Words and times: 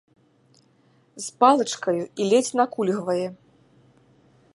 З 1.25 1.35
палачкаю 1.43 2.01
і 2.01 2.21
ледзь 2.31 2.51
накульгвае. 2.61 3.19